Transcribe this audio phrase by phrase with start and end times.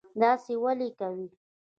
[0.21, 1.27] داسی ولې کوي